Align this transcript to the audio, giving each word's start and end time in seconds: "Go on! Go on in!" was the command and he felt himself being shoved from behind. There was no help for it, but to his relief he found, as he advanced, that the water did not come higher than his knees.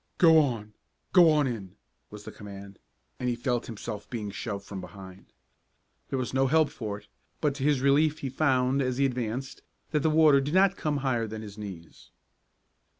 "Go 0.17 0.39
on! 0.39 0.73
Go 1.13 1.29
on 1.29 1.45
in!" 1.45 1.75
was 2.09 2.23
the 2.23 2.31
command 2.31 2.79
and 3.19 3.29
he 3.29 3.35
felt 3.35 3.67
himself 3.67 4.09
being 4.09 4.31
shoved 4.31 4.65
from 4.65 4.81
behind. 4.81 5.31
There 6.09 6.17
was 6.17 6.33
no 6.33 6.47
help 6.47 6.71
for 6.71 6.97
it, 6.97 7.07
but 7.39 7.53
to 7.53 7.63
his 7.63 7.81
relief 7.81 8.17
he 8.21 8.29
found, 8.31 8.81
as 8.81 8.97
he 8.97 9.05
advanced, 9.05 9.61
that 9.91 9.99
the 9.99 10.09
water 10.09 10.41
did 10.41 10.55
not 10.55 10.75
come 10.75 10.97
higher 11.05 11.27
than 11.27 11.43
his 11.43 11.55
knees. 11.55 12.09